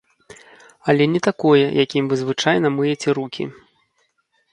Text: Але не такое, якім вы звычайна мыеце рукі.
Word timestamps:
Але 0.93 1.03
не 1.15 1.19
такое, 1.27 1.65
якім 1.83 2.03
вы 2.13 2.19
звычайна 2.23 2.67
мыеце 2.79 3.09
рукі. 3.19 3.43